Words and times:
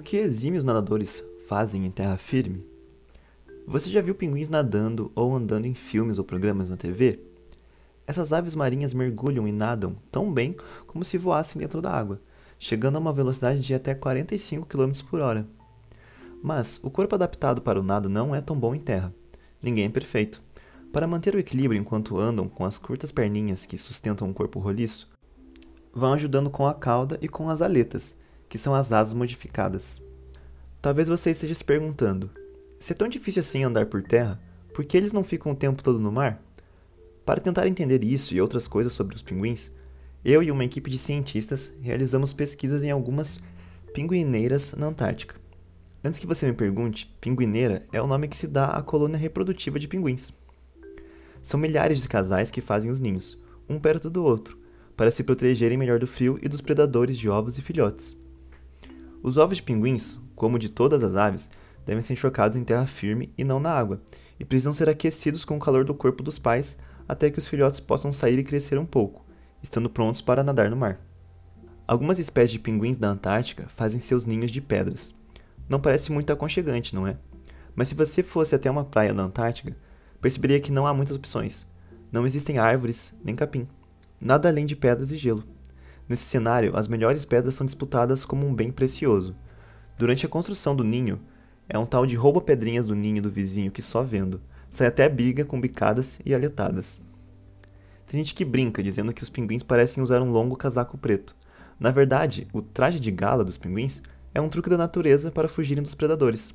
que 0.00 0.16
exímios 0.16 0.64
nadadores 0.64 1.22
fazem 1.46 1.84
em 1.84 1.90
terra 1.90 2.16
firme? 2.16 2.66
Você 3.66 3.90
já 3.90 4.00
viu 4.00 4.14
pinguins 4.14 4.48
nadando 4.48 5.12
ou 5.14 5.36
andando 5.36 5.66
em 5.66 5.74
filmes 5.74 6.18
ou 6.18 6.24
programas 6.24 6.70
na 6.70 6.78
TV? 6.78 7.20
Essas 8.06 8.32
aves 8.32 8.54
marinhas 8.54 8.94
mergulham 8.94 9.46
e 9.46 9.52
nadam 9.52 9.94
tão 10.10 10.32
bem 10.32 10.56
como 10.86 11.04
se 11.04 11.18
voassem 11.18 11.60
dentro 11.60 11.82
da 11.82 11.92
água, 11.92 12.20
chegando 12.58 12.96
a 12.96 13.00
uma 13.00 13.12
velocidade 13.12 13.60
de 13.60 13.74
até 13.74 13.94
45 13.94 14.66
km 14.66 14.92
por 15.10 15.20
hora. 15.20 15.46
Mas 16.42 16.80
o 16.82 16.90
corpo 16.90 17.14
adaptado 17.14 17.60
para 17.60 17.78
o 17.78 17.82
nado 17.82 18.08
não 18.08 18.34
é 18.34 18.40
tão 18.40 18.58
bom 18.58 18.74
em 18.74 18.80
terra. 18.80 19.14
Ninguém 19.62 19.84
é 19.84 19.90
perfeito. 19.90 20.42
Para 20.90 21.06
manter 21.06 21.34
o 21.34 21.38
equilíbrio 21.38 21.78
enquanto 21.78 22.18
andam 22.18 22.48
com 22.48 22.64
as 22.64 22.78
curtas 22.78 23.12
perninhas 23.12 23.66
que 23.66 23.76
sustentam 23.76 24.30
o 24.30 24.34
corpo 24.34 24.58
roliço, 24.58 25.10
vão 25.92 26.14
ajudando 26.14 26.50
com 26.50 26.66
a 26.66 26.72
cauda 26.72 27.18
e 27.20 27.28
com 27.28 27.50
as 27.50 27.60
aletas, 27.60 28.14
que 28.52 28.58
são 28.58 28.74
as 28.74 28.92
asas 28.92 29.14
modificadas. 29.14 29.98
Talvez 30.82 31.08
você 31.08 31.30
esteja 31.30 31.54
se 31.54 31.64
perguntando: 31.64 32.28
se 32.78 32.92
é 32.92 32.94
tão 32.94 33.08
difícil 33.08 33.40
assim 33.40 33.64
andar 33.64 33.86
por 33.86 34.02
terra, 34.02 34.38
por 34.74 34.84
que 34.84 34.94
eles 34.94 35.10
não 35.10 35.24
ficam 35.24 35.52
o 35.52 35.56
tempo 35.56 35.82
todo 35.82 35.98
no 35.98 36.12
mar? 36.12 36.38
Para 37.24 37.40
tentar 37.40 37.66
entender 37.66 38.04
isso 38.04 38.34
e 38.34 38.42
outras 38.42 38.68
coisas 38.68 38.92
sobre 38.92 39.16
os 39.16 39.22
pinguins, 39.22 39.72
eu 40.22 40.42
e 40.42 40.50
uma 40.50 40.66
equipe 40.66 40.90
de 40.90 40.98
cientistas 40.98 41.72
realizamos 41.80 42.34
pesquisas 42.34 42.82
em 42.82 42.90
algumas 42.90 43.40
pinguineiras 43.94 44.74
na 44.74 44.88
Antártica. 44.88 45.36
Antes 46.04 46.20
que 46.20 46.26
você 46.26 46.46
me 46.46 46.52
pergunte, 46.52 47.10
pinguineira 47.22 47.86
é 47.90 48.02
o 48.02 48.06
nome 48.06 48.28
que 48.28 48.36
se 48.36 48.46
dá 48.46 48.66
à 48.66 48.82
colônia 48.82 49.16
reprodutiva 49.16 49.78
de 49.78 49.88
pinguins. 49.88 50.30
São 51.42 51.58
milhares 51.58 52.02
de 52.02 52.08
casais 52.08 52.50
que 52.50 52.60
fazem 52.60 52.90
os 52.90 53.00
ninhos, 53.00 53.42
um 53.66 53.80
perto 53.80 54.10
do 54.10 54.22
outro, 54.22 54.58
para 54.94 55.10
se 55.10 55.24
protegerem 55.24 55.78
melhor 55.78 55.98
do 55.98 56.06
frio 56.06 56.38
e 56.42 56.50
dos 56.50 56.60
predadores 56.60 57.16
de 57.16 57.30
ovos 57.30 57.56
e 57.56 57.62
filhotes. 57.62 58.20
Os 59.22 59.36
ovos 59.36 59.58
de 59.58 59.62
pinguins, 59.62 60.18
como 60.34 60.58
de 60.58 60.68
todas 60.68 61.04
as 61.04 61.14
aves, 61.14 61.48
devem 61.86 62.02
ser 62.02 62.16
chocados 62.16 62.56
em 62.56 62.64
terra 62.64 62.86
firme 62.86 63.32
e 63.38 63.44
não 63.44 63.60
na 63.60 63.70
água, 63.70 64.02
e 64.38 64.44
precisam 64.44 64.72
ser 64.72 64.88
aquecidos 64.88 65.44
com 65.44 65.56
o 65.56 65.60
calor 65.60 65.84
do 65.84 65.94
corpo 65.94 66.22
dos 66.22 66.38
pais 66.38 66.76
até 67.08 67.30
que 67.30 67.38
os 67.38 67.46
filhotes 67.46 67.78
possam 67.78 68.10
sair 68.10 68.38
e 68.38 68.44
crescer 68.44 68.78
um 68.78 68.86
pouco, 68.86 69.24
estando 69.62 69.88
prontos 69.88 70.20
para 70.20 70.42
nadar 70.42 70.68
no 70.68 70.76
mar. 70.76 71.00
Algumas 71.86 72.18
espécies 72.18 72.52
de 72.52 72.58
pinguins 72.58 72.96
da 72.96 73.10
Antártica 73.10 73.68
fazem 73.68 74.00
seus 74.00 74.26
ninhos 74.26 74.50
de 74.50 74.60
pedras. 74.60 75.14
Não 75.68 75.80
parece 75.80 76.10
muito 76.10 76.32
aconchegante, 76.32 76.94
não 76.94 77.06
é? 77.06 77.16
Mas 77.76 77.88
se 77.88 77.94
você 77.94 78.22
fosse 78.22 78.54
até 78.54 78.70
uma 78.70 78.84
praia 78.84 79.14
na 79.14 79.22
Antártica, 79.22 79.76
perceberia 80.20 80.60
que 80.60 80.72
não 80.72 80.86
há 80.86 80.92
muitas 80.92 81.16
opções. 81.16 81.66
Não 82.10 82.26
existem 82.26 82.58
árvores 82.58 83.14
nem 83.24 83.36
capim. 83.36 83.68
Nada 84.20 84.48
além 84.48 84.66
de 84.66 84.74
pedras 84.76 85.10
e 85.12 85.16
gelo. 85.16 85.44
Nesse 86.08 86.24
cenário, 86.24 86.76
as 86.76 86.88
melhores 86.88 87.24
pedras 87.24 87.54
são 87.54 87.64
disputadas 87.64 88.24
como 88.24 88.46
um 88.46 88.54
bem 88.54 88.70
precioso. 88.70 89.34
Durante 89.96 90.26
a 90.26 90.28
construção 90.28 90.74
do 90.74 90.84
ninho, 90.84 91.20
é 91.68 91.78
um 91.78 91.86
tal 91.86 92.04
de 92.04 92.16
rouba 92.16 92.40
pedrinhas 92.40 92.86
do 92.86 92.94
ninho 92.94 93.22
do 93.22 93.30
vizinho 93.30 93.70
que 93.70 93.80
só 93.80 94.02
vendo. 94.02 94.40
Sai 94.70 94.88
até 94.88 95.08
briga 95.08 95.44
com 95.44 95.60
bicadas 95.60 96.18
e 96.24 96.34
aletadas. 96.34 97.00
Tem 98.06 98.20
gente 98.20 98.34
que 98.34 98.44
brinca 98.44 98.82
dizendo 98.82 99.12
que 99.12 99.22
os 99.22 99.30
pinguins 99.30 99.62
parecem 99.62 100.02
usar 100.02 100.20
um 100.20 100.30
longo 100.30 100.56
casaco 100.56 100.98
preto. 100.98 101.34
Na 101.78 101.90
verdade, 101.90 102.46
o 102.52 102.60
traje 102.60 103.00
de 103.00 103.10
gala 103.10 103.44
dos 103.44 103.56
pinguins 103.56 104.02
é 104.34 104.40
um 104.40 104.48
truque 104.48 104.70
da 104.70 104.76
natureza 104.76 105.30
para 105.30 105.48
fugirem 105.48 105.82
dos 105.82 105.94
predadores. 105.94 106.54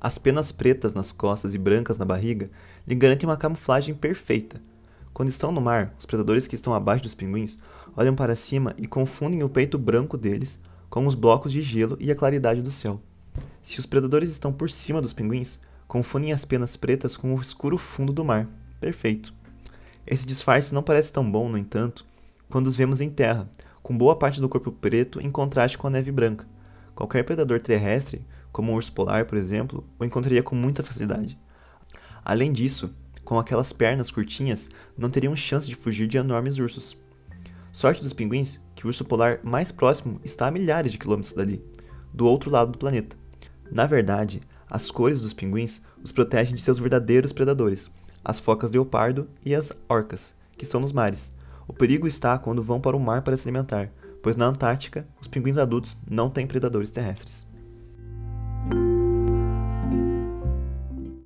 As 0.00 0.18
penas 0.18 0.50
pretas 0.50 0.94
nas 0.94 1.12
costas 1.12 1.54
e 1.54 1.58
brancas 1.58 1.98
na 1.98 2.04
barriga 2.04 2.50
lhe 2.86 2.94
garantem 2.94 3.28
uma 3.28 3.36
camuflagem 3.36 3.94
perfeita. 3.94 4.60
Quando 5.12 5.28
estão 5.28 5.52
no 5.52 5.60
mar, 5.60 5.94
os 5.98 6.06
predadores 6.06 6.46
que 6.46 6.54
estão 6.54 6.72
abaixo 6.72 7.02
dos 7.02 7.14
pinguins 7.14 7.58
olham 7.96 8.14
para 8.14 8.36
cima 8.36 8.74
e 8.78 8.86
confundem 8.86 9.42
o 9.42 9.48
peito 9.48 9.78
branco 9.78 10.16
deles 10.16 10.58
com 10.88 11.06
os 11.06 11.14
blocos 11.14 11.52
de 11.52 11.62
gelo 11.62 11.96
e 12.00 12.10
a 12.10 12.16
claridade 12.16 12.62
do 12.62 12.70
céu. 12.70 13.00
Se 13.62 13.78
os 13.78 13.86
predadores 13.86 14.30
estão 14.30 14.52
por 14.52 14.70
cima 14.70 15.00
dos 15.00 15.12
pinguins, 15.12 15.60
confundem 15.86 16.32
as 16.32 16.44
penas 16.44 16.76
pretas 16.76 17.16
com 17.16 17.34
o 17.34 17.40
escuro 17.40 17.76
fundo 17.76 18.12
do 18.12 18.24
mar. 18.24 18.48
Perfeito. 18.80 19.34
Esse 20.06 20.26
disfarce 20.26 20.74
não 20.74 20.82
parece 20.82 21.12
tão 21.12 21.30
bom, 21.30 21.48
no 21.48 21.58
entanto, 21.58 22.04
quando 22.48 22.66
os 22.66 22.76
vemos 22.76 23.00
em 23.00 23.10
terra, 23.10 23.48
com 23.82 23.96
boa 23.96 24.16
parte 24.16 24.40
do 24.40 24.48
corpo 24.48 24.72
preto 24.72 25.20
em 25.20 25.30
contraste 25.30 25.78
com 25.78 25.86
a 25.86 25.90
neve 25.90 26.10
branca. 26.10 26.46
Qualquer 26.94 27.22
predador 27.24 27.60
terrestre, 27.60 28.24
como 28.50 28.72
um 28.72 28.74
urso 28.74 28.92
polar, 28.92 29.26
por 29.26 29.38
exemplo, 29.38 29.86
o 29.98 30.04
encontraria 30.04 30.42
com 30.42 30.56
muita 30.56 30.82
facilidade. 30.82 31.38
Além 32.24 32.52
disso, 32.52 32.92
com 33.30 33.38
aquelas 33.38 33.72
pernas 33.72 34.10
curtinhas, 34.10 34.68
não 34.98 35.08
teriam 35.08 35.36
chance 35.36 35.64
de 35.64 35.76
fugir 35.76 36.08
de 36.08 36.18
enormes 36.18 36.58
ursos. 36.58 36.96
Sorte 37.70 38.02
dos 38.02 38.12
pinguins 38.12 38.60
que 38.74 38.84
o 38.84 38.88
urso 38.88 39.04
polar 39.04 39.38
mais 39.44 39.70
próximo 39.70 40.20
está 40.24 40.48
a 40.48 40.50
milhares 40.50 40.90
de 40.90 40.98
quilômetros 40.98 41.32
dali, 41.32 41.64
do 42.12 42.26
outro 42.26 42.50
lado 42.50 42.72
do 42.72 42.78
planeta. 42.78 43.16
Na 43.70 43.86
verdade, 43.86 44.40
as 44.68 44.90
cores 44.90 45.20
dos 45.20 45.32
pinguins 45.32 45.80
os 46.02 46.10
protegem 46.10 46.56
de 46.56 46.60
seus 46.60 46.80
verdadeiros 46.80 47.32
predadores, 47.32 47.88
as 48.24 48.40
focas 48.40 48.72
leopardo 48.72 49.28
e 49.44 49.54
as 49.54 49.72
orcas, 49.88 50.34
que 50.58 50.66
são 50.66 50.80
nos 50.80 50.90
mares. 50.90 51.30
O 51.68 51.72
perigo 51.72 52.08
está 52.08 52.36
quando 52.36 52.64
vão 52.64 52.80
para 52.80 52.96
o 52.96 53.00
mar 53.00 53.22
para 53.22 53.36
se 53.36 53.46
alimentar, 53.48 53.92
pois 54.20 54.34
na 54.34 54.46
Antártica 54.46 55.06
os 55.20 55.28
pinguins 55.28 55.56
adultos 55.56 55.96
não 56.10 56.28
têm 56.28 56.48
predadores 56.48 56.90
terrestres. 56.90 57.46